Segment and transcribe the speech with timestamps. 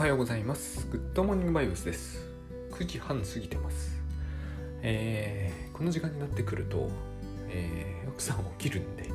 [0.00, 0.88] はようございます。
[0.90, 2.26] グッドモーニングバイブスです。
[2.70, 4.00] 9時半過ぎてます。
[4.80, 6.88] えーこの時間になってくると、
[7.50, 9.10] えー奥さん起きるんで、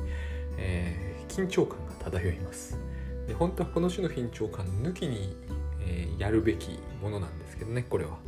[0.58, 2.78] えー緊張感が漂います。
[3.26, 5.36] で本当はこの種の緊張感抜きに、
[5.80, 8.18] えーやるべきものなんですけどね、これは。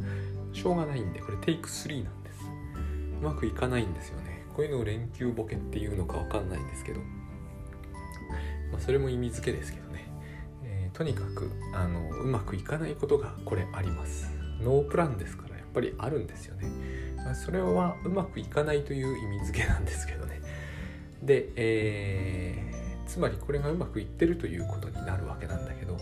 [0.52, 2.40] しょうがないんで、これテイク3なんです。
[3.20, 4.45] うまくいかないんですよね。
[4.56, 6.98] こういうのを連休ボケっていうのかわかんないんですけど、
[8.72, 10.07] まあ、それも意味付けですけどね。
[10.98, 14.29] とにかくあのうまくいかないことがこれあります。
[14.61, 16.69] ノープランですからやっぱりあるんですよね。
[17.24, 20.43] まそれはうまくいかないという意味付けなんですけどね。
[21.23, 25.97] で、えーつまりこれがうまくいってるということになるわけなんだけど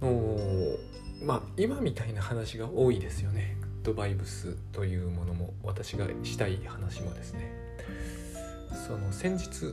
[0.00, 0.78] お
[1.24, 3.56] まあ今みたいな話が多いですよね。
[3.60, 7.50] グッドバイブスというものも私がしたい話もですね。
[8.86, 9.72] その先日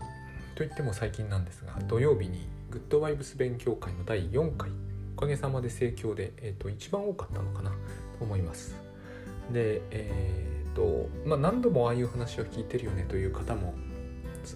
[0.55, 4.69] といっても最近なんですが土曜日にグッドバイブス勉強会の第4回。
[5.17, 7.75] おかげさまで盛況で、えー、と一番多かったのかなと
[8.21, 8.75] 思います。
[9.51, 13.73] でえっ、とまあ何度もああいう話を聞いてるよねという方も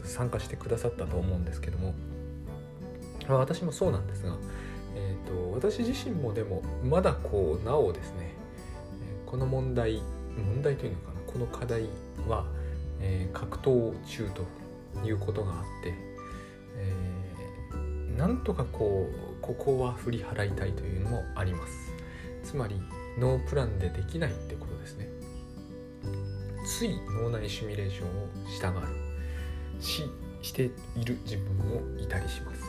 [0.05, 1.93] 参加してくださったと思うんですけども、
[3.27, 4.38] まあ私もそうなんですが、
[4.95, 8.33] えー、と私自身もでもまだこうなおですね
[9.25, 10.02] この問題
[10.38, 11.89] 問題というのかなこの課題
[12.30, 12.45] は、
[13.02, 15.93] えー格闘中ということがあって、
[16.77, 17.05] えー
[18.17, 21.94] なんとかこうここは振り払いたいというのもあります。
[22.44, 22.81] つまり
[23.19, 25.09] ノープランでできないってことですね。
[26.66, 28.88] つい脳内シミュレーションをしたがる
[29.80, 30.09] し
[30.41, 30.63] して
[30.95, 32.63] いる自分もいたりします。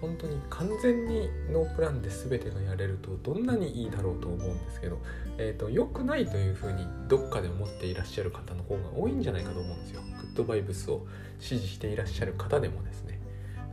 [0.00, 4.98] 本当に完全にノープランで全てがやれるとどんなにいいだろうと思うんですけど、
[5.38, 10.02] えー、と良くないというふうにどっかで思っていらっしゃる方の方が多いんじゃないかと思うんですよ。
[10.20, 11.06] グッドバイブスを
[11.40, 13.15] 支持していらっしゃる方でもですね。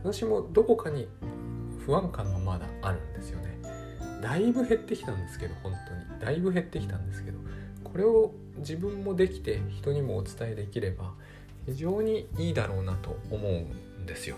[0.04, 1.08] 私もどこかに
[1.86, 3.58] 不安感がまだあるんですよね。
[4.20, 6.20] だいぶ減ってきたんですけど本当に。
[6.20, 7.38] だいぶ減ってきたんですけど
[7.82, 11.14] これを自分もできて人にもお伝えできれば
[11.66, 14.36] 非常にいいだろうなと思うんですよ。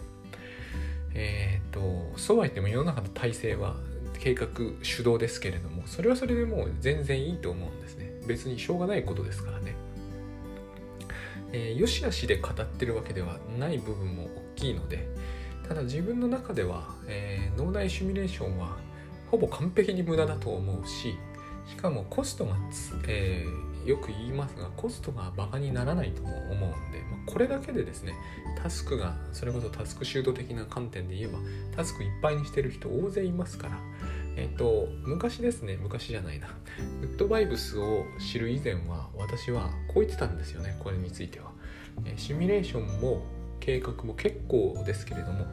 [1.15, 3.75] えっ、とそうは言っても世の中の体制は
[4.21, 4.49] 計画
[4.82, 8.12] 主導ですけれどもそれはそれでもう全然いいと思うんですね。
[8.28, 9.75] 別にしょうがないことですからね。
[11.53, 15.09] えー、よしあしで語ってるわけではない部分も大きいので
[15.69, 18.77] ただ自分の中では、えー脳内シミュレーションは
[19.31, 21.16] ほぼ完璧に無駄だと思うし
[21.66, 22.54] しかもコストが、
[23.09, 28.15] えーよく言いますがコストがバカにならないとも思うんで、まあ、これだけでですね
[28.60, 31.38] タスクがそれこそタスクシュート的な観点で言えば
[31.76, 33.78] タスクいっぱいにしてる人大勢いますから
[34.37, 36.49] えっ、と昔ですね昔じゃないな。
[37.00, 41.53] グッドバイブスを知る以前は私はこう言ってたんですよねこれについては、
[42.05, 43.22] えーシミュレーションも
[43.66, 45.44] 計画も結構ですけれども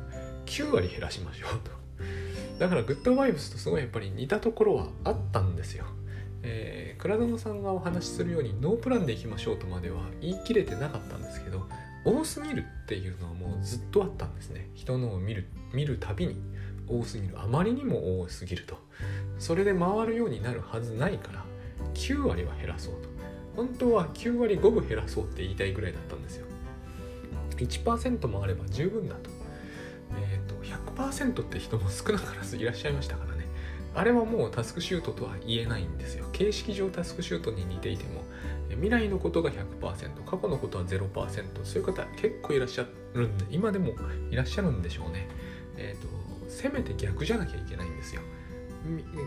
[0.45, 1.71] 9割減らしましょうと。
[2.59, 5.85] だからグッドバイブスとすごいやっぱり似たところはあったんですよ。
[6.43, 11.67] えー、倉園さんがお話しするようにノープランでいきましょうとまでは言い切れてなかったんですけど
[12.03, 14.69] 多すぎるっていうのはもうずっとあったんですね。
[14.75, 16.39] 人のを見る見るたびに
[16.87, 17.41] 多すぎる。
[17.41, 18.77] あまりにも多すぎると。
[19.39, 21.45] それで回るようになるはずないから
[21.95, 23.09] 9割は減らそうと。
[23.55, 26.52] 本当は9割5分減らそうって言いたいぐらいだったんですよ。
[27.67, 29.29] 1%もあれば十分だと,、
[30.17, 30.55] えー、と
[30.95, 33.43] 100%って人も少なからずいらっしゃいましたからね。
[33.95, 36.25] あれはもうタスクシュートとは言えないんですよ。
[36.31, 38.23] 形式上タスクシュートに似ていても
[38.69, 41.09] 未来のことが100%過去のことは0%
[41.63, 43.93] そういう方結構いらっしゃるんで今でも
[44.31, 45.27] いらっしゃるんでしょうね。
[45.77, 48.21] えっ、とせめて逆じゃなきゃいけないんですよ。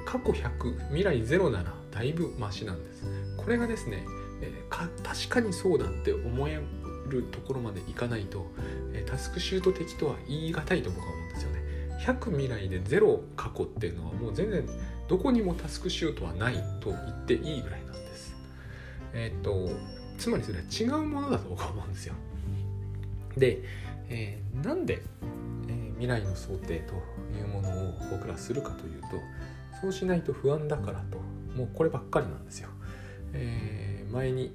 [0.05, 3.05] 過去100未来0ならだいぶマシなんです。
[3.37, 4.05] これがですね、
[4.43, 4.67] えー
[5.03, 6.61] 確かにそうだって思え
[7.07, 8.47] るところまでいかないと、
[8.93, 11.63] えタスクシュート的とは言い難いと僕は思うんですよね。
[12.01, 14.67] 100未来で0過去っていうのはもう全然
[15.09, 18.37] どこにもタスクシュートはないと言っていいぐらいなんです。
[19.13, 19.71] えーっと
[20.19, 22.15] つまりそれは違うものだと僕は思うんですよ。
[23.37, 23.63] で、
[24.09, 25.03] えーなんで、
[25.69, 26.95] えー未来の想定と
[27.35, 29.09] いうものを僕らするかというと
[29.81, 31.19] そうしないと不安だからと。
[31.57, 32.69] もうこればっかりなんですよ、
[33.33, 34.55] えー前に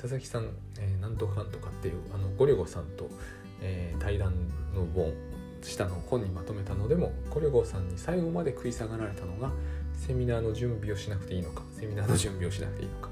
[0.00, 0.48] 佐々木さん、
[0.78, 3.08] えーなんとかなんとかっていうあのゴリゴさんと、
[3.60, 4.32] えー対談
[4.72, 5.12] の本
[5.60, 9.50] 下の本にまとめたのでもゴリゴさんに最後まで食い下がられたのが
[9.94, 13.08] セミナーの準備をしなくていいのかセミナーの準備をしなくていいのか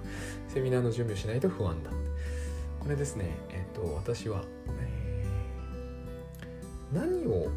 [0.48, 1.90] セミナーの準備をしないと不安だ
[2.78, 4.44] これですねえっ、と私は、
[4.80, 7.48] えー何を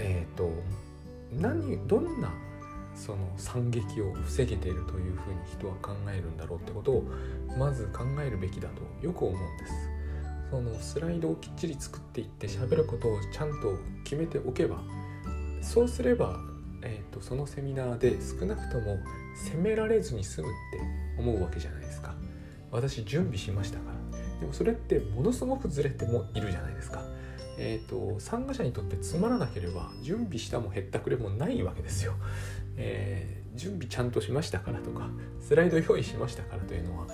[0.00, 0.50] えっ、と
[1.30, 2.32] 何どんな
[2.94, 7.04] その惨劇を防げているというふうに人は考えるんだろうってことを
[7.58, 9.72] まず考えるべきだとよく思うんです。
[10.50, 14.82] そのスライドをきっちり作っていって喋ることをちゃんと決めておけば
[15.62, 16.38] そうすれば
[16.82, 18.98] えーと、そのセミナーで少なくとも
[19.34, 22.14] 責められずに済むって思うわけじゃないですか。
[22.70, 24.18] 私準備しましたから。
[24.40, 27.04] でもそれってものすごくずれてもいるじゃないですか。
[27.64, 32.14] えーと、参加者にとってつまらなければ準備したもへったくれもないわけですよ、
[32.76, 35.08] えー、準備ちゃんとしましたからとか
[35.40, 37.06] スライド用意しましたからというのは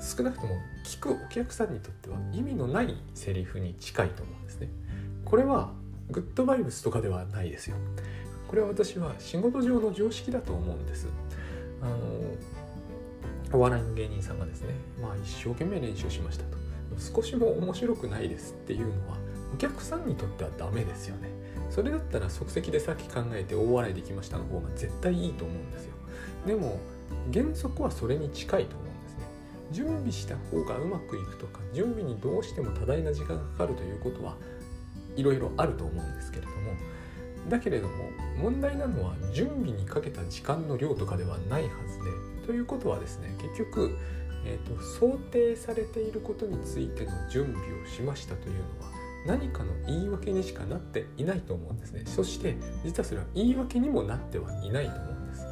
[0.00, 0.56] 少なくとも
[0.86, 4.68] 聞くお客さんにとっては意味のないセリフに近いと思うんですね。
[5.24, 5.72] これは
[6.10, 7.76] グッドバイブスとかではないですよ。
[8.48, 11.06] これは私は仕事上の常識だと思うんです。
[11.80, 11.96] あの
[13.52, 16.58] お笑いの芸人さんがですねまあ一生懸命練習しましたと。
[16.98, 19.21] 少しも面白くないですっていうのは
[19.52, 21.28] お客さんにとってはダメですよね。
[21.70, 25.94] それだったら即席でさっき考えて大笑いできましたの方が絶対いいと思うんですよ。
[26.46, 26.80] でも
[27.32, 29.26] 原則はそれに近いと思うんですね。
[29.70, 34.36] 準備した方がうまくいくとか準備にどうしても多大な時間がかかるということは
[35.16, 36.56] いろいろあると思うんですけれども。
[37.48, 37.94] だけれども
[38.40, 42.32] 問題なのは準備にかけた時間の量とかではないはずで。
[42.46, 43.96] ということはですね結局、
[44.44, 52.02] えーと、想定されていることについての準備をしましたというのは何かの言い訳にしかなっていないと思うんですね。
[52.06, 55.46] そして実はそれは言い訳にもなってはいないと思うんです。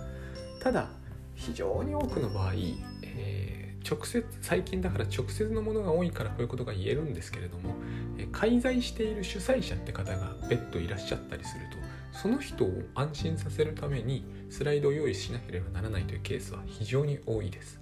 [0.62, 0.88] ただ
[1.34, 2.52] 非常に多くの場合、
[3.02, 7.74] えー、直接最近だから直接のものが多いからこういうことが言えるんですけれども、
[8.18, 11.78] えー、介在している主催者って方が別途いらっしゃったりすると
[12.18, 17.78] その人を安心させるためにスライドを用意しなければならないというケースは非常に多いです。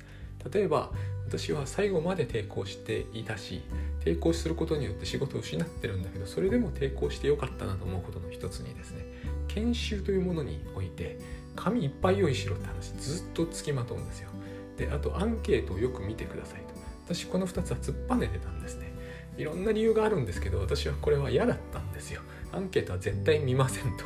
[0.53, 0.93] 例えば
[1.27, 3.63] 私は最後まで抵抗していたし
[4.05, 9.05] 抵抗することによって仕事を失ってるんだけどそれでも抵抗してよかったなと思うことの一つにですね
[9.49, 11.19] 研修というものにおいて
[11.57, 14.31] 紙いっぱい用意しろって話ずっとつきまとうんですよ。
[14.77, 16.69] であとアンケートをよく見てくださいと。
[17.15, 18.93] 私この2つは突っぱねてたんですね。
[19.37, 22.23] いろんな理由があるんですけど私はこれは嫌だったんですよ。
[22.53, 24.05] アンケートは絶対見ませんと。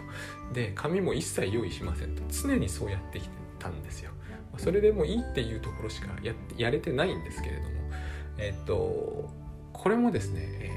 [0.54, 2.22] で紙も一切用意しませんと。
[2.30, 4.12] 常にそうやってきてたんですよ。
[4.58, 7.68] それでもいいっていうところしかややれてないんですけれども
[8.38, 9.30] えっと
[9.72, 10.70] これもですね、え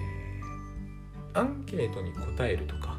[1.34, 2.98] ー、アンケートに答えるとか、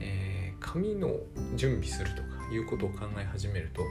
[0.00, 1.14] えー、紙の
[1.54, 3.82] 準備するとかいうことを考え始めると、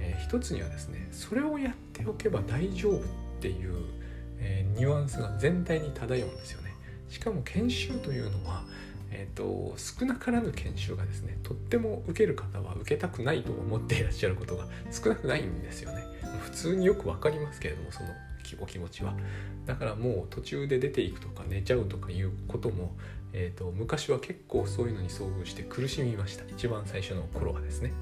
[0.00, 3.00] えー、一つにはですねそれをやっておけば大丈夫っ
[3.40, 3.74] ていう、
[4.38, 6.72] えー、ニュアンスが全体に漂うんですよね。
[7.08, 8.64] しかも研修というのは
[9.14, 16.02] えーと、少なからぬ研修がですねとっても受ける方は受けたくないと思っていらっしゃることが少なくないんですよね。
[16.42, 18.08] 普通によく分かりますけれどもその
[18.60, 19.14] お気持ちは。
[19.66, 22.96] だからもう途中で出ていくとか寝ちゃうとかいうことも、
[23.32, 26.44] えーと、昔は結構そういうのに遭遇して苦しみました。
[26.48, 27.92] 一番最初の頃はですね。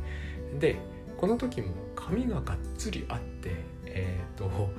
[0.59, 0.77] で
[1.19, 3.51] この時も紙ががっつりあって
[3.87, 4.71] えっ、ー、と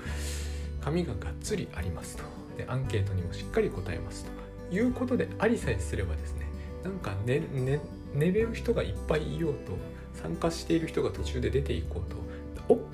[0.81, 2.23] 紙ががっつりありますと。
[2.57, 4.40] でアンケートにもしっかり答えますと。
[4.71, 6.47] いうことでありさえすればですね
[6.83, 7.79] なんか寝寝
[8.13, 9.73] 寝れる人がいっぱいいようと
[10.13, 12.21] 参加している人が途中で出ていこうと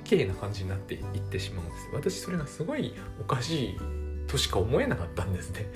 [0.04, 1.88] OK な感じになっていってしまうんです。
[1.92, 3.76] 私それがすごいおかしい
[4.26, 5.66] としか思えなかったんですね。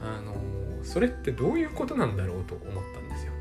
[0.00, 0.34] あの
[0.82, 3.32] それってどういうことなんだろうと思ったんですよ。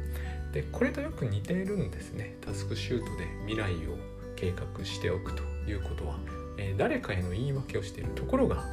[0.53, 2.37] でこれとよく似ているんですね。
[2.41, 3.97] タスクシュートで未来を
[4.35, 6.17] 計画しておくということは、
[6.57, 8.63] えー、誰かへの言い訳をしているところが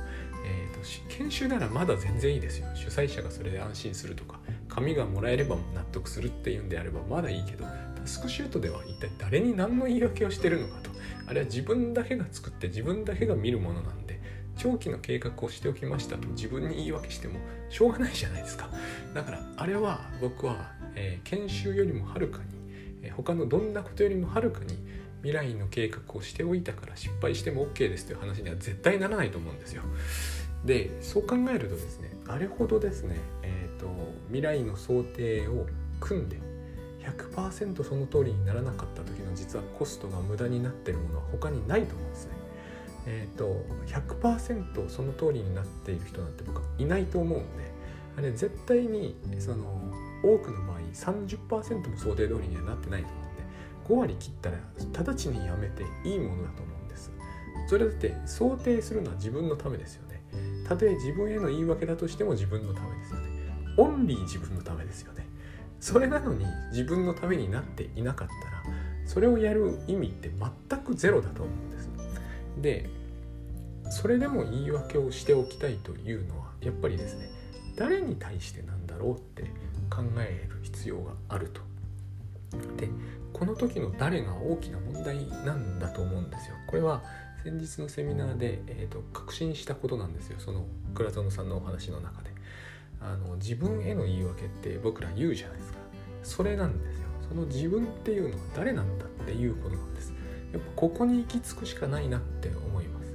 [0.45, 0.81] えーと、
[1.17, 2.67] 研修ならまだ全然いいですよ。
[2.75, 10.91] 主催者がそれで安心するとか紙がもらえれば納得するっていうんであればまだいいけどタスクシュートでは一体誰に何の言い訳をしてるのかと。
[11.27, 14.21] あれは自分だけが作って自分だけが見るものなんで
[14.57, 18.69] 長期の計画をしておきましたと自分に言い訳してもしょうがないじゃないですか。
[19.15, 22.45] だからあれは僕は、えー、研修よりもはるかに、
[23.03, 24.77] えー、他のどんなことよりもはるかに
[25.23, 29.83] 未来の計画をしておいたから失敗しても OK ですという話には絶対ならないと思うんですよ。
[30.65, 33.89] でそう考えるとですねあれほどですね、えーと、
[34.29, 35.67] 未来の想定を
[35.99, 36.39] 組んで
[37.01, 42.33] 100%その通りにならなかった時の実はコストが無駄になってるものは他にないと思うんですね。
[43.07, 47.73] えっ、ー、と100%その通りになっている人なんて僕はいないと思うんで
[48.17, 49.81] あれ絶対にその
[50.23, 53.22] 多くの場合30%も想定通りにはなってないと思う
[53.93, 54.57] 5割切ったら
[54.93, 57.13] 直ちにやめていいものだと思うんです。
[57.69, 60.13] それだって想定するのは自分のためですよね。
[60.67, 63.29] たとえ自分への言い訳だとしても自分のためですよね
[63.77, 65.27] オンリー自分のためですよね
[65.81, 68.63] それなのに自分のためになっていなかったら
[69.05, 71.91] それをやる意味って全くゼロだと思うんです
[72.59, 72.91] で
[73.91, 77.29] それでも言い訳をしておきたいというのはやっぱりですね
[77.77, 79.43] 誰に対してなんだろうって
[79.91, 81.61] 考える必要があると
[82.77, 82.89] で
[83.33, 86.57] この時の誰が大きな問題なんだと思うんですよ。
[86.67, 87.03] これは
[87.43, 90.39] 先日のセミナーで、えーと、確信したことなんですよ。
[90.39, 92.31] その倉園さんのお話の中で。
[93.01, 95.79] あの自分への言い訳って僕ら言うじゃないですか。
[96.23, 97.09] それなんですよ。
[97.29, 100.13] その自分っていうのは誰なんだっていうことなんです。
[100.53, 103.15] やっぱここに行き着くしかないなって思います、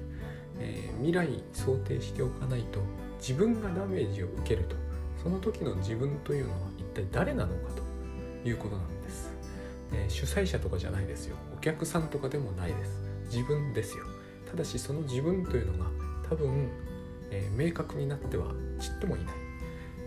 [0.59, 2.81] えー、未来想定しておかないと
[3.19, 4.75] 自分がダメージを受けると。
[5.21, 7.73] その時の自分というのは一体誰なのか
[8.43, 9.26] ということなんです、
[9.93, 11.35] えー、主催者とかじゃないですよ。
[11.55, 13.01] お客さんとかでもないです。
[13.31, 14.05] 自分ですよ。
[14.49, 15.89] ただしその自分というのが
[16.29, 16.69] 多分、
[17.31, 18.47] えー、明確になっては
[18.79, 19.35] ちっともいない。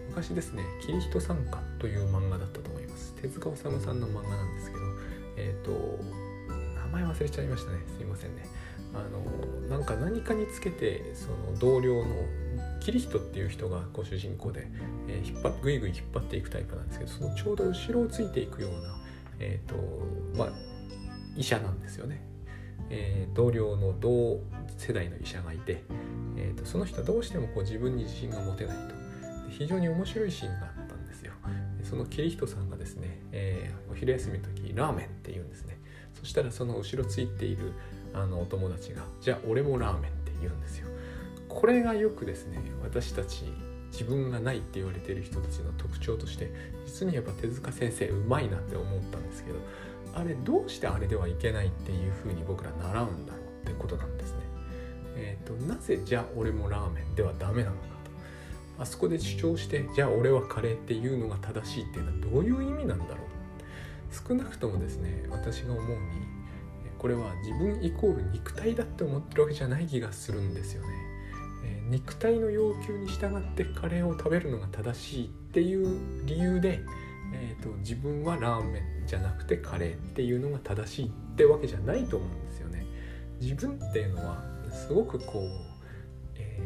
[0.09, 3.15] 昔ですね「キリヒト参加」という漫画だったと思います。
[3.21, 4.83] 手塚治虫さんの漫画なんですけど
[5.37, 5.99] えっ、ー、と
[6.49, 7.79] 名前忘れちゃいましたね。
[7.97, 8.47] すいませんね。
[8.93, 12.27] あのなんか何かにつけてその同僚の
[12.81, 14.67] キリヒトっていう人がこう主人公で、
[15.07, 18.99] えー、引っ張ぐいぐい引っ張っていくタイプなんですけどそのちょうど後ろをついていくような、
[19.40, 19.75] えーと
[20.38, 20.49] まあ、
[21.37, 22.23] 医者なんですよね、
[22.90, 24.40] えー、同僚の同
[24.76, 25.82] 世代の医者がいて、
[26.37, 29.00] えーと、その人はどうしてもこう自分に自信が持てないと。
[29.50, 31.32] 非常に面白いシーンがあったんですよ。
[31.82, 35.78] そのキリヒトさんがですね、えー、お昼休みの時ラーメンって言うんですね。
[36.14, 37.73] そしたらその後ろついている
[38.14, 40.88] あのお友達が「じゃあ俺もラーメン」って言うんですよ。
[41.49, 43.44] これがよくですね私たち
[43.92, 46.52] 自分がないって言われてる人たちの特徴として
[46.87, 49.59] 実にやっぱ手塚先生うまいなって思ったんですけど
[50.14, 54.38] あれどうしてあれではいけないっていうふうに僕ら習うんだろうってことなんですね。
[55.16, 63.16] えーと、なぜじゃあ俺もラーメンではダメなのかとあそこで主張してじゃあ俺はカレーっていうのが正しいっていうのはどういう意味なんだろう
[64.28, 65.97] 少なくともですね私が思うに
[66.99, 70.88] これは自分イコール肉体だって思ってるわけじゃない気がするんですよね。
[71.90, 76.80] 肉体の要求に従ってカレーを食べるのが正しいっていう理由で、
[77.35, 82.87] えーと、自分はラーメンじゃなくてカレーっていうのが正しいってわけじゃないと思うんですよね。
[83.40, 85.49] 自分っていうのはすごくこう、
[86.37, 86.61] え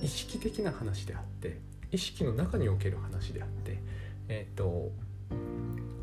[0.00, 1.58] ー、意識的な話であって
[1.90, 3.78] 意識の中における話であって
[4.28, 4.90] えっ、ー、と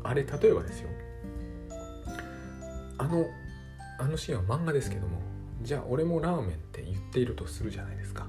[0.04, 0.88] あれ例えばですよ
[2.98, 3.26] あの
[3.98, 5.20] あのシーンは漫画ですけども
[5.62, 8.26] じゃあ俺もラーメンって言っているとするじゃないですか。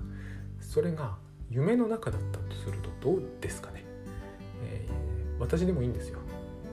[0.59, 1.15] それが
[1.49, 3.83] 夢の中だったとするとどうですかね、
[4.63, 6.19] えー、私でもいいんですよ。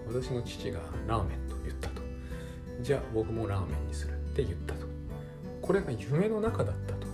[0.06, 2.02] 私の父がラーメンと言ったと。
[2.80, 4.86] じゃあ僕もラーメンにするって言ったと。
[5.60, 7.06] これが夢の中だったと。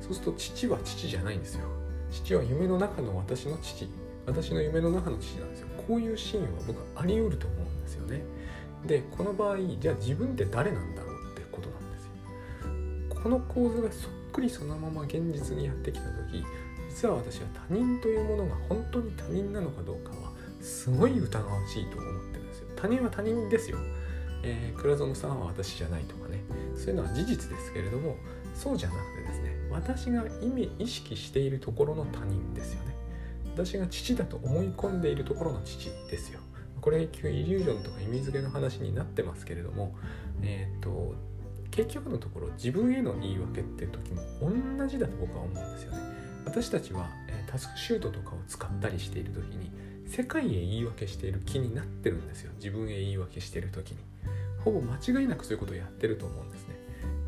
[0.00, 1.66] そうすると父は父じゃないんですよ。
[2.10, 3.88] 父は夢の中の私の父。
[4.26, 5.68] 私の夢の中の父なんですよ。
[5.86, 8.22] こういうシーンは僕あり得ると思うんですよね。
[8.86, 10.95] でこの場合じゃあ自分って誰なんだ
[13.22, 16.44] この構図がそっくりそのまま現実にやってきた時
[16.88, 22.68] 実は私は他人というものが本当に他人なのかどうかはすごい疑わしいと思ってるんですよ。
[22.74, 23.78] 他人は他人ですよ、
[24.42, 26.42] えー、倉園さんは私じゃないとかね。
[26.74, 28.16] そういうのは事実ですけれども
[28.54, 32.96] そうじゃなくてですね私が意味意識しているところの他人ですよね。
[33.54, 36.40] 私が父だと思い込んでいるところの父ですよ。
[36.80, 39.96] これイリュージョンとか意味付けの話になってますけれども
[40.42, 41.14] えっ、と
[41.76, 44.22] 結局のところ自分への言い訳っていう時も
[44.78, 45.98] 同じだと僕は思うんですよね。
[46.46, 47.10] 私たちは、
[47.46, 49.70] タスクシュートとかを使ったりしている時に
[50.06, 52.52] 世界へ言い訳している気になってるんですよ。
[52.56, 53.98] 自分へ言い訳している時に。
[54.64, 56.74] ほぼ間違いなくそういうことをやってると思うんですね、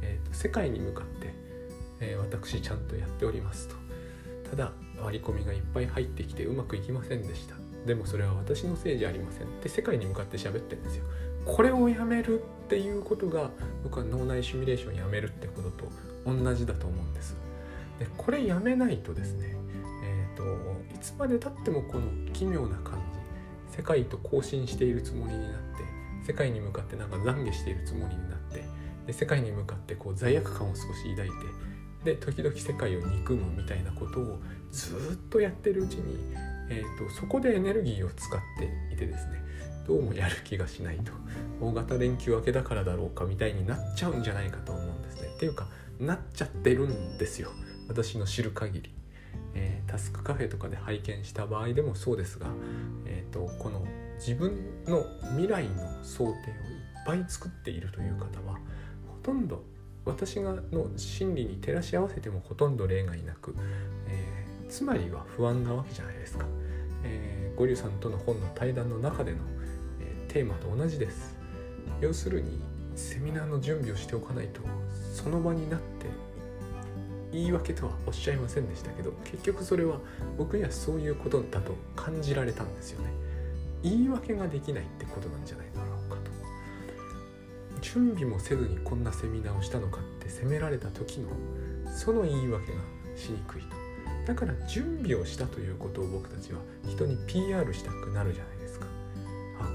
[0.02, 1.32] えーと、世界に向かって、
[2.00, 3.76] えー、私ちゃんとやっておりますと。
[4.50, 7.54] ただ割り込みがいっぱい入ってきてうまくいきませんでした。
[7.86, 11.04] でもそれは私のせいじゃありませんって世界に向かって喋ってるんですよ。
[11.48, 13.50] これをやめるっていうことが
[13.82, 15.84] 僕は脳内シミュレーションやめるってことと
[16.26, 17.34] 同じだと思うんです。
[17.98, 19.56] でこれやめないとですね
[20.04, 23.02] えっ、ー、といつまでたってもこの奇妙な感
[23.70, 25.68] じ世界と交信しているつもりになって
[26.26, 28.64] 世界に向かってなんか懺悔しているつもりになって
[29.06, 31.36] で世界に向かってこう罪悪感を少し抱いて
[32.04, 34.38] で時々世界を憎むみたいなことを
[34.70, 36.18] ずっとやってるうちに、
[36.70, 39.42] えーと、そこでエネルギーを使っていてですね
[39.88, 41.12] どうもやる気がしないと。
[41.60, 45.28] 大型連休明けだからだろうかみたいになっちゃうんじゃないかと思うんですね。
[45.34, 45.66] っていうか
[45.98, 47.50] なっちゃってるんですよ。
[47.88, 48.94] 私の知る限り、
[49.54, 52.48] えー、タスクカフェとかで拝見した場合でもそうですが、
[53.06, 53.82] えーとこの
[54.18, 54.52] 自分
[54.86, 56.34] の未来の想定をいっ
[57.06, 58.58] ぱい作っているという方は
[59.06, 59.62] ほとんど
[60.04, 63.54] 私がの心理に照らし合わせてもほとんど例外なく、
[64.08, 66.46] えー、つまりは不安なわけじゃないですか。
[67.04, 69.38] えー、ゴリュさんとの本の対談の中での、
[70.38, 71.34] テーマと同じです。
[72.00, 72.60] 要するに
[72.94, 74.60] セミナーの準備をしておかないと
[75.12, 76.06] その場になって
[77.32, 79.98] 言い訳とはおっしゃいませんでしたけど結局それは
[80.36, 83.08] 僕にはそういうことだと感じられたんですよね。
[83.82, 87.80] 言い訳ができないってことなんじゃないだろうかと。
[87.80, 91.30] 準備もせずにこんなセミナーをしたのかって責められた時の
[91.90, 92.78] その言い訳が
[93.16, 93.68] しにくいと
[94.24, 98.57] だから準備をしたということを僕たちは人に PR したくなるじゃない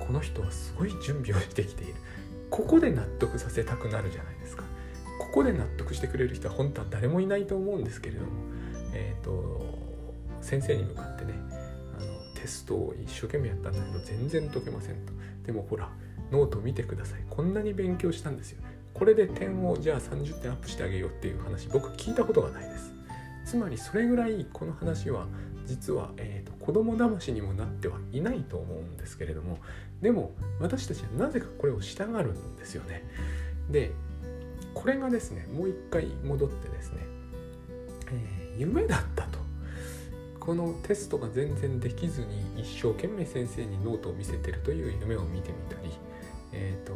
[0.06, 1.94] この人はすごい準備をしてきている。
[2.50, 4.64] ここで納得させたくなるじゃないですか。
[5.20, 8.32] ここで納得してくれる人は本当は誰もいないと思うんですけれども。
[8.94, 9.64] えっ、ー、と
[10.42, 11.34] 先生に向かってね
[11.98, 15.14] あのテストを一生懸命やったんだけど全然解けませんと。
[15.46, 15.90] でもほら
[16.32, 17.24] ノート見てください。
[17.30, 18.62] こんなに勉強したんですよ。
[18.94, 22.92] これで点をじゃあ30点アップしてあげようっていう話僕聞いたことがないです。
[23.46, 25.28] つまりそれぐらいこの話は
[25.66, 29.60] 実は、えーと、子供騙しにもなってはいないと思うんですけれども
[30.04, 33.04] でも私たちはなぜかこれをしたがるんですよね。
[33.70, 33.94] で
[34.74, 37.00] これがですねもう一回戻ってですね、
[38.12, 39.42] えー、夢だったと。
[40.42, 45.90] このテストが全然できずに一生懸命先生にノートを見せてるという夢を見てみたり、
[46.52, 46.94] えーと、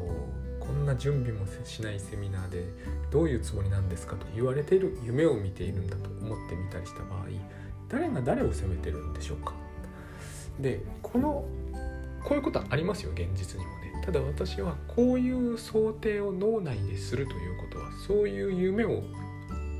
[0.59, 2.65] こんな準備もしないセミナーで
[3.09, 7.27] どういうつもりなんですかと言われている夢を見ているんだと思ってみたりした場合
[7.87, 9.53] 誰が誰を責めてるんでしょうか。
[10.59, 11.45] でこの
[12.27, 13.93] こういうことはありますよ現実にもね。
[14.03, 19.01] ただ私はこういう想定を脳内でするということはそういう夢を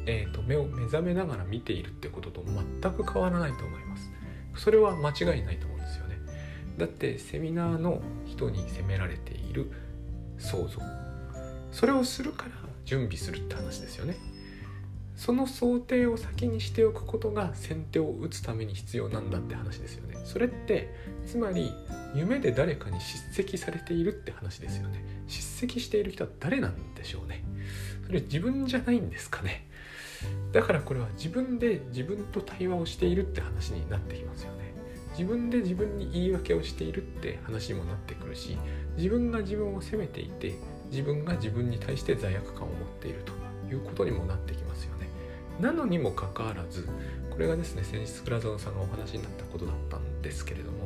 [0.06, 2.42] えーと、目を目覚めながら見ているってことと
[2.82, 4.10] 全く変わらないと思います。
[4.56, 6.16] それは間違いないと思うんですよね。
[6.78, 9.70] だってセミナーの人に責められている
[10.38, 10.80] 想像
[11.74, 12.52] それをするから
[12.86, 14.16] 準備するって話ですよね。
[15.18, 20.16] その想定を先にしておくことが先手を打つために必要なんだって話ですよね。
[20.24, 20.94] それって
[21.26, 21.74] つまり
[22.16, 25.04] 夢で誰かに叱責されているって話ですよね。
[25.28, 27.44] 叱責している人は誰なんでしょうね。
[28.06, 29.66] それ自分じゃないんですかね。
[30.52, 34.74] だからこれは自分で自分と対話をしているって話になってきますよね。
[35.18, 38.56] 自分で自分に言い訳をしているって話にもなってくるし
[38.98, 40.54] 自分が自分を責めていて
[40.92, 43.34] 自分が自分に対して罪悪感を持っていると
[43.74, 44.67] いうことにもなってきます。
[45.60, 46.88] なのにもかかわらず
[47.32, 50.78] これがですね先日倉園さんがお話になったことだったんですけれども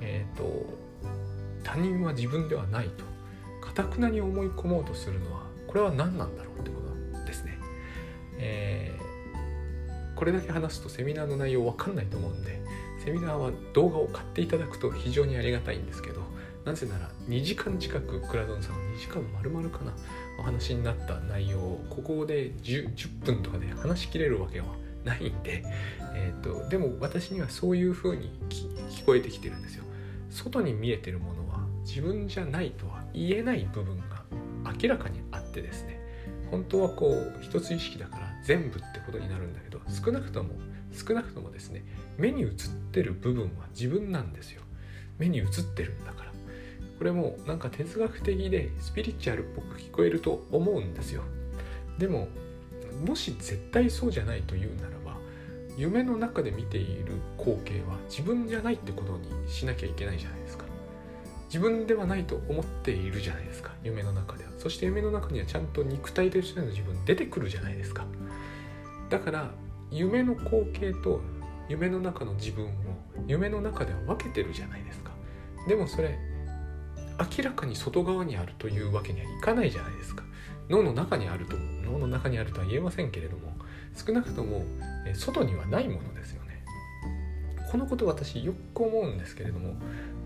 [0.00, 0.66] えっ、ー、と
[1.64, 3.04] 他人は自分ではないと
[3.66, 7.58] かたくなに思い込もうとするのはこれは何なんだろうってことなんですね。
[8.38, 12.62] えー、これだけ話すとセミナーの内容わかんないと思うんで
[13.04, 16.22] セミナーは動画を買っていただくと非常にありがたいんですけど
[16.64, 19.92] なぜなら2時間近くクラドンさんは2時間丸々かな
[20.40, 24.66] お話になった内容をここで 10, 10分とかで話しきれるわけは
[25.04, 25.62] ないんで、
[26.14, 29.84] えーと、でも私にはそういう風に聞こえてきてるんですよ。
[30.30, 34.22] 外に見えてるものは自分じゃないとは言えない部分が
[34.80, 36.00] 明らかにあってですね
[36.50, 40.50] 本当はこう一つ意識だから全部ってことになるんだけど少なくとも
[40.92, 41.84] 少なくともですね
[42.18, 42.48] 目に映っ
[42.92, 44.62] てる部分は自分なんですよ。
[45.18, 46.27] 目に映ってるんだから。
[46.98, 51.22] これもなんか哲学的でスピリチュアルっぽく聞こえると思うんですよ。
[51.96, 52.28] でも
[53.06, 55.16] もし絶対そうじゃないというならば
[55.76, 60.64] 夢の中で見ている光景は自分じゃないってことにしなきゃいけないじゃないですか。
[61.46, 64.50] 自分ではないと思っているじゃないですか夢の中では。
[64.58, 68.04] そして夢の中にはちゃんと肉体としての自分出てくるじゃないですか。
[69.08, 69.50] だから
[69.90, 71.20] 夢の光景と
[71.68, 72.70] 夢の中の自分を
[73.26, 75.12] 夢の中では分けてるじゃないですか。
[75.68, 76.18] でもそれ
[77.18, 80.24] 明らかに外側にあるというわけにはいかないじゃないですか。
[80.68, 83.54] 脳の中にあると脳の中にあるとは言えませんけれども
[83.94, 84.64] 少なくとも
[85.14, 86.62] 外にはないものですよね。
[87.70, 89.74] このこと私よく思うんですけれども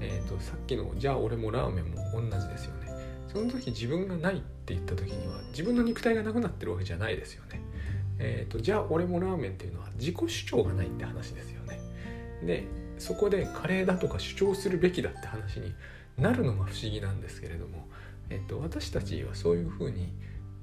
[0.02, 2.88] えーと、さっきの「じゃあ俺もラーメン」も同じですよね。
[3.28, 7.60] その時自分がないって言った時には自分の肉体がなくなってるわけじゃないですよね。
[8.18, 11.80] えーと、じゃあ俺もラーメンっていうのは自己主張がないって話ですよね。
[12.44, 12.66] で
[12.98, 15.72] そこでカレーだとか主張するべきだって話に
[16.18, 17.88] なるのが不思議なんですけれども、
[18.30, 20.12] えーと、私たちはそういうふうに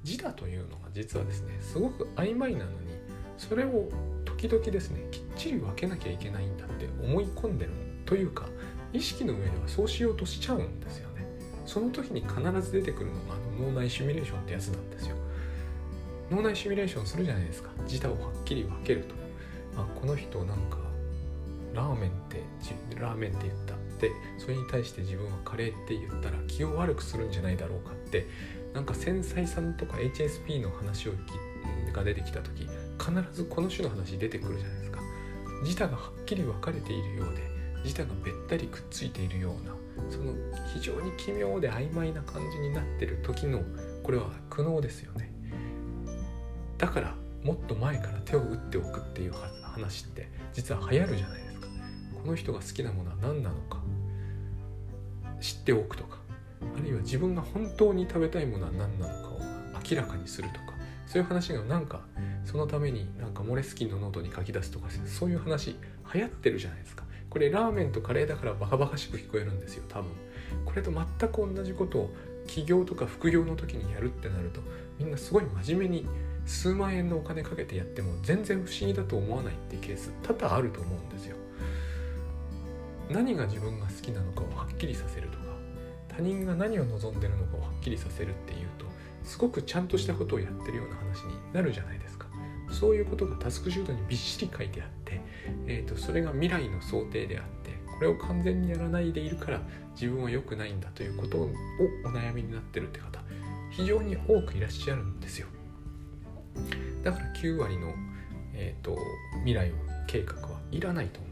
[0.04, 2.76] 自我というのが実はですねすごく曖昧なのに
[3.36, 3.88] それを
[4.24, 7.72] 時々ですねきっちり分けなきゃいけないんだって思い込んでる
[8.06, 8.46] というか
[8.92, 11.24] 意識の上ではそうしようとしちゃうんですよね。
[11.64, 15.16] その時に必ず出てくるのがあの脳内シミュレーションってやつなんですよ。
[16.30, 17.70] 脳内シミュレーションするじゃないですか。
[17.84, 19.14] 自他をはっきり分けると、
[19.80, 20.78] あ、この人なんか
[21.72, 22.42] ラーメンって
[22.98, 23.74] ラーメンって言った。
[24.00, 28.26] ってそれに対して自分はカレーって言ったら気を悪くするんじゃないだろうかって
[28.72, 31.12] なんか繊細さんとか HSP の話を
[31.92, 32.66] が出てきた時
[32.98, 35.00] 必ずこの種の話出てくるじゃないですか。
[35.62, 37.42] 自他がはっきり分かれているようで
[37.84, 39.74] 自他がべったりくっついているような
[40.10, 40.32] その
[40.72, 43.60] 非常に奇妙で曖昧な感じになってる時の
[44.02, 45.30] これは苦悩ですよね。
[46.78, 51.49] だからもっと前から手を打っておくっていう話って実は流行るじゃないですか。
[52.22, 53.78] この人が好きなものは何なのか
[55.40, 56.18] 知っておくとか
[56.76, 59.40] あるいは自分が本当に食べたいものは何なのかを
[59.90, 60.74] 明らかにするとか
[61.06, 62.02] そういう話がなんか
[62.44, 65.76] そのためになんかモレスキンのノートに書き出すとかそういう話
[66.14, 67.04] 流行ってるじゃないですか。
[67.30, 70.10] これラーメンとカレーだからバカバカしく聞こえるんですよ多分。
[70.64, 72.10] これと全く同じことを
[72.46, 74.60] 起業とか副業の時にやるってなると
[74.98, 76.06] みんなすごい真面目に
[76.44, 81.36] 数万円のお金かけてやっても全然不思議だと思わないっていうケース多々あると思うんですよ。
[83.10, 85.44] 何が自分が好きなのかをはっきりさせるとか
[86.08, 88.86] 他人が何を望んでるのかをはっきりさせるっていうと
[89.24, 92.26] すごくちゃんとしたことをやってるような話になるじゃないですか。
[92.70, 95.20] そういうことがタスクシュートにびっしり書いてあって、
[95.66, 99.60] えーと、それが未来の想定であってこれを完全にやらないでいるから
[99.94, 101.50] 自分は良くないんだということを
[102.04, 103.20] お悩みになってるって方
[103.70, 105.48] 非常に多くいらっしゃるんですよ。
[107.02, 107.92] だから9割の、
[108.54, 108.96] えーと、
[109.38, 109.74] 未来を
[110.06, 111.29] 計画はいらないと思う。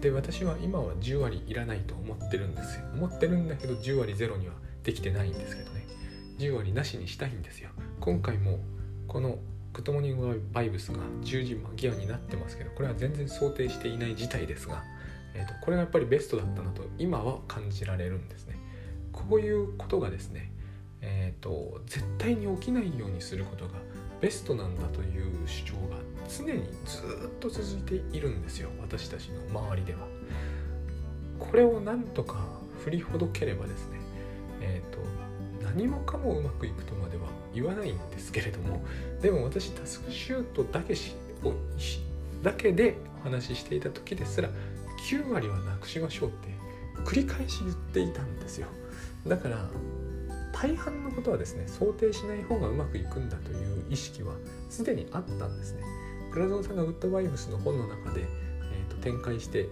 [0.00, 2.84] で私は今は10割いらないと思ってるんですよ。
[2.94, 5.86] 思ってるんだけど10割ゼロにはできてないんですけどね。
[6.38, 7.70] 10割なしにしたいんですよ。
[8.00, 8.60] 今回も
[9.06, 9.38] この
[9.72, 14.82] グッドモーニングバイブスが10時間際になってますけどこれは全然想定していない事態ですが、
[15.34, 18.56] えーと、これがやっぱりベストだったなと今は感じられるんですね。
[19.12, 20.52] こういうことがですね
[21.00, 23.74] えーと、絶対に起きないようにすることが
[24.20, 25.96] ベストなんだという主張が
[26.28, 30.00] 常にずっと続いているんですよ私たちの周りでは。
[31.38, 32.44] これをなんとか
[32.84, 33.98] 振りほどければですね、
[34.60, 34.98] えーと、
[35.64, 38.84] 何もかもうまくいくとまでは言わないんですけれども
[39.22, 41.54] でも私タスクシュートだけしを
[42.42, 44.48] だけでお話ししていた時ですら
[45.10, 46.48] 9割はなくしましょうって
[47.04, 48.68] 繰り返し言っていたんですよ
[49.26, 49.68] だから
[50.60, 54.34] 大半のことはですね想定しない方がうまくいくんだという意識は
[54.68, 55.82] すでにあったんですね。
[56.32, 59.68] 倉園さんがウッドバイブスの本の中で、えーと、展開して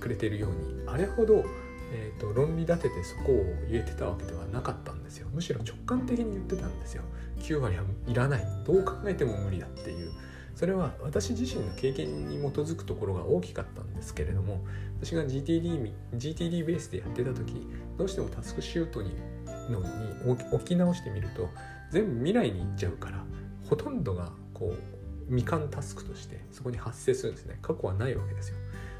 [0.00, 1.44] くれているようにあれほど、
[1.92, 5.28] えーと、論理立ててそこを言えてたわけではなかったんですよ。
[5.32, 7.02] むしろ直感的に言ってたんですよ。
[7.40, 8.44] 9割はいらない。
[8.64, 10.12] どう考えても無理だっていう。
[10.54, 14.64] それは私自身の経験に基づくところが大きかったんですけれども
[14.98, 19.12] 私が GTD, GTD ベースでやってた時どうしてもタスクシュートに
[19.70, 19.86] のに
[20.52, 21.48] 置き直してみると
[21.90, 23.24] 全部未来に行っちゃうから
[23.68, 27.58] ほとんどがこう未完タスクとしてそこに発生するんですね。
[27.62, 28.56] 過去はないわけですよ。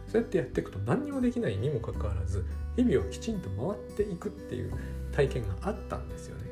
[0.09, 2.45] そうやってやっていくと何にもできないにもかかわらず
[2.77, 4.73] 日々をきちんと回っていくっていう
[5.13, 6.45] 体験があったんですよね。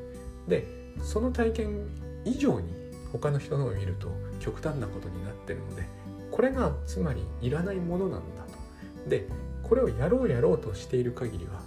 [0.47, 0.67] で
[1.01, 1.87] その体験
[2.25, 2.73] 以上に
[3.11, 5.83] 他の人のを見ると極端なことになってるので
[6.31, 9.09] これがつまりいらないものなんだと。
[9.09, 9.27] で
[9.63, 11.61] これをやろうやろうとしている限りは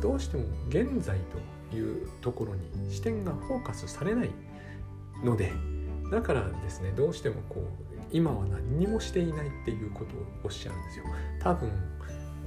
[0.00, 1.38] どうしても現在と
[1.74, 4.30] いうところに視点がフォーカスされない
[5.22, 5.52] ので
[6.10, 11.04] だからですねどうしてもこう今は何にもしていないっていうことをおっしゃるんですよ。
[11.40, 11.70] 多分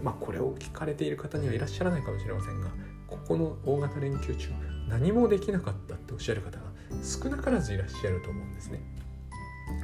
[0.02, 2.70] まあこれを聞かれている方にはいらっしゃらないかもしれませんが
[3.08, 4.50] ここの大型連休中
[4.88, 6.64] 何もできなかったっておっしゃる方が
[7.04, 8.80] 少なからずいらっしゃると思うんですね。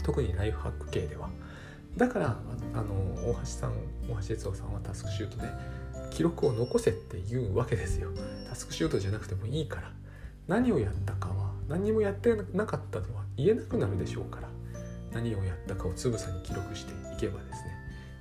[0.04, 1.30] 特にライフハック系では。
[1.98, 2.40] だから
[2.74, 2.94] あの
[3.30, 3.74] 大橋さん
[4.10, 5.48] 大橋哲夫さんはタスクシュートで
[6.14, 8.10] 記録を残せっていうわけですよ。
[8.48, 9.92] タスクシュートじゃなくてもいいから。
[10.48, 14.50] 何をやったかは何もやってなかったとは言えなくなるでしょうから。
[15.12, 17.72] 何をやったかをつぶさに記録していけばですね。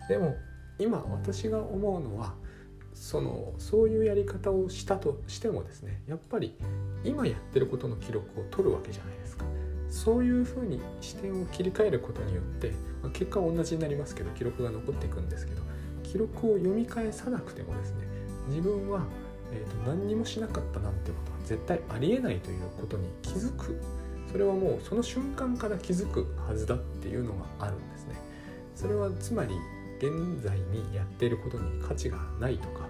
[0.09, 0.37] でも
[0.79, 2.35] 今私が思うのは
[2.95, 6.57] そのそういうやり方をしたとしてもですねやっぱり
[7.05, 9.45] 今やってることの記録を取るわけじゃないですか。
[9.91, 12.71] そういうふうに視点を切り替えることによって、
[13.03, 15.61] まあ、結果は同じになりますけど記録が残っていくんですけど
[16.13, 18.07] 記録を読み返さなくてもですね
[18.49, 19.07] 自分は、
[19.51, 23.81] えーと、何にもしなかったなんてことは絶対ありえないということに気づく。
[24.31, 28.17] それはもうその瞬間から気づくはずだっていうのがあるんですね。
[28.75, 29.55] それはつまり
[29.99, 32.89] 現在にやっていることに価値がないとか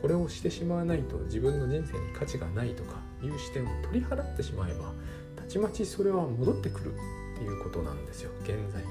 [0.00, 4.92] これをしてしまわないと自分の人生に価値がないとかいう視点を取り払ってしまえば
[5.36, 6.96] たちまちそれは戻ってくるっ
[7.36, 8.30] ていうことなんですよ。
[8.42, 8.82] 現在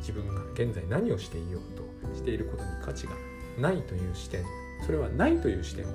[0.00, 1.89] 自分が現在何をしていようと。
[2.14, 3.12] していることに価値が
[3.58, 4.44] ないという視点
[4.84, 5.88] それはないという視点を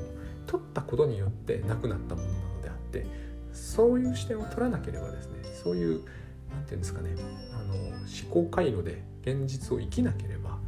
[0.46, 3.06] 取ったことによってなくなったものなのであって
[3.52, 6.04] そういう視点を取らなければですねそういう
[6.52, 7.15] 何て言うんですかね
[7.54, 7.98] あの思
[8.30, 10.60] 考回路で現実を生きなければ、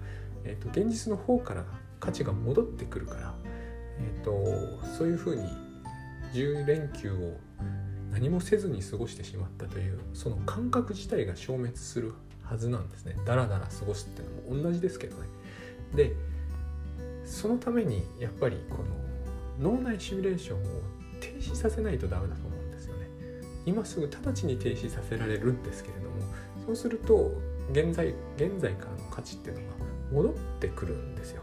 [0.43, 1.65] えーと、現実の方から
[1.99, 3.35] 価値が戻ってくるから、
[3.99, 5.43] えーと、そういうふうに
[6.33, 7.37] 10連休を
[8.11, 12.13] 何もせずに過ごしてしまったというその感覚自体が消滅する
[12.49, 13.15] はずなんですね。
[13.25, 15.27] だらだら過ごすっていうのも同じですけどね。
[15.95, 16.15] で
[17.25, 18.77] そのためにやっぱりこ
[19.59, 20.63] の脳内シミュレーションを
[21.19, 23.07] 停止させないとダメだと思うんですよね。
[23.65, 26.15] 今すぐ直ちに停止させられるんですけれども
[26.65, 27.33] そうすると
[27.71, 29.67] 現在現在からの価値っていうのが
[30.11, 31.41] 戻ってくるんですよ。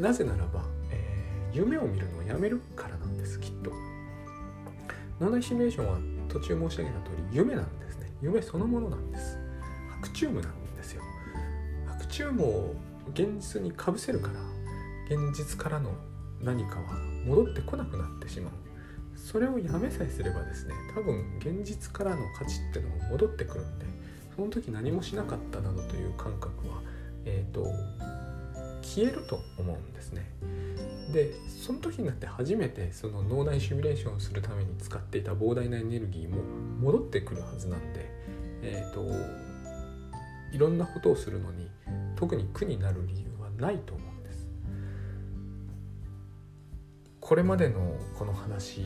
[0.00, 3.70] なぜならば、えー、夢を見るのをやめるからなんですきっと。
[5.20, 5.98] 脳内シミュレーションは
[6.28, 8.10] 途中申し上げた通り夢なんですね。
[8.22, 9.45] 夢そのものなんです。
[10.02, 11.02] 白チュームなんですよ
[11.86, 12.74] 白チュームを
[13.12, 14.34] 現実にかぶせるから
[15.08, 15.92] 現実からの
[16.42, 18.52] 何かは戻ってこなくなってしまう
[19.16, 23.86] それをやめさえすればですね多分現実からの価値ってのも戻ってくるんで
[24.36, 26.82] その時何もしなかったなどという感覚は、
[27.24, 27.64] えーと、
[28.82, 30.30] 消えると思うんですね。
[31.12, 36.42] でその時になって初めてその脳内シミュレーションをするために使っていた膨大なエネルギーも
[36.80, 38.10] 戻ってくるはずなんで、
[38.62, 39.06] えーと、
[40.52, 41.68] いろんなことをするのに
[42.16, 44.48] 特に苦になる理由はないと思うんです。
[47.20, 48.84] これまでのこの話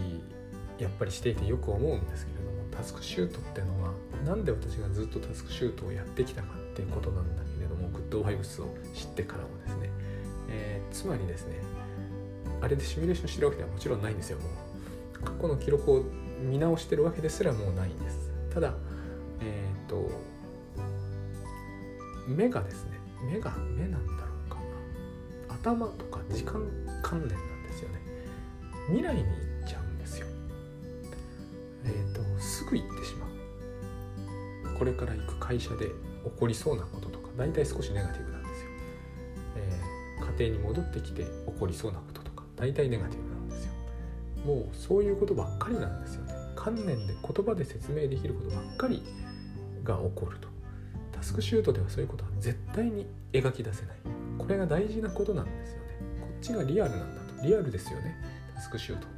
[0.79, 3.93] やっぱりしていてよく思うんですけれどもタスクシュートってのは
[4.25, 9.91] 何で私がずっとタスクシュートをやってきたかっていうことなんだけれどもグッドバイブスを知ってからもですね、
[10.49, 11.57] えー、つまりですね
[12.63, 14.39] あれでシミュレーションしてるわけではもちろんないんですよ。
[14.39, 14.45] も
[15.15, 16.05] う過去の記録を
[16.41, 18.31] 見直してるわけですらもうないんです。
[18.53, 18.75] ただ
[19.41, 20.11] えっ、ー、と
[22.31, 22.99] 目がですね
[23.31, 24.57] 目が目なんだろうか
[25.49, 26.55] 頭とか時間
[27.03, 28.01] 関連なんですよね。
[28.89, 29.29] 未来に行
[29.67, 30.27] っちゃうんですよ。
[31.85, 33.31] えっ、ー、とすぐ行ってしまう。
[34.79, 35.93] これから行く会社で起
[36.39, 38.71] こりそうなこととか大体少しネガティブなんですよ、
[39.57, 43.73] えー、家庭に戻ってきて起こりそうなこととか大体ネガティブなんですよ。
[44.47, 46.33] もうそういうことばっかりなんですよね。
[46.57, 49.03] 観念で言葉で説明できることばっかり
[49.83, 50.50] が起こると。
[51.21, 53.97] タスクシュートではそういうことは絶対に描き出せない。
[54.39, 55.83] これが大事なことなんですよね。
[56.19, 57.47] こっちがリアルなんだと。
[57.47, 58.17] リアルですよね。
[58.55, 59.11] タスクシュートっ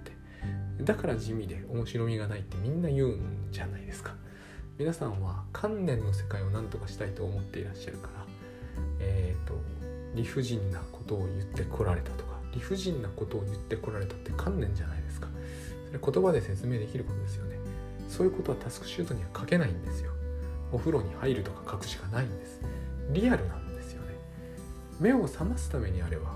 [0.79, 0.83] て。
[0.83, 4.17] だから地味で面白みがないってみんな言うんじゃないですか。
[4.79, 8.27] 皆さんは観念の世界を何とかしたいと思っていらっしゃるから
[8.99, 9.55] えっ、ー、と
[10.17, 15.29] 理不尽なことを言ってこられたとか理不尽なことを言ってこられたって観念じゃないですか。
[15.87, 17.59] それ言葉で説明できることですよね。
[18.09, 20.11] そういうことはタスクシュートには書けないんですよ。
[20.73, 22.61] お風呂に入るとか書くしかないんです。
[23.13, 24.17] リアルなんですよね。
[24.99, 26.35] 目を覚ますためにあれば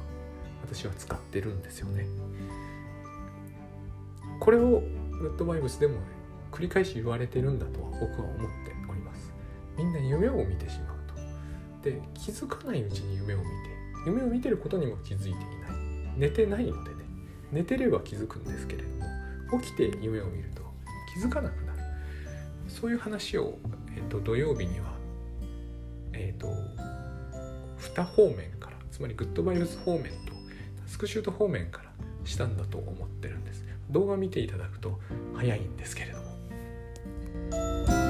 [0.63, 2.07] 私は使ってるんですよね。
[4.39, 4.83] これを
[5.19, 6.01] グッドバイブスでもね
[6.53, 8.47] 繰り返し言われてるんだとは僕は思って
[8.91, 9.33] おります。
[9.77, 10.97] みんな夢を見てしまう
[11.83, 11.91] と。
[11.91, 13.51] で気づかないうちに夢を見て
[14.07, 15.41] 夢を見てることにも気づいていない。
[16.17, 16.97] 寝てないのでね。
[17.53, 20.63] 寝てれば気づくんですけれども起きて夢を見ると
[21.15, 21.79] 気づかなくなる。
[22.69, 23.59] そういう話を、
[23.97, 24.95] えーと、土曜日には
[26.13, 26.49] えっ、と
[27.95, 30.11] 2方面からつまりグッドバイブス方面と
[30.83, 31.93] タスクシュート方面から
[32.25, 33.65] したんだと思ってるんです。
[33.91, 34.99] 動画見ていただくと
[35.35, 38.06] 早いんですけれども。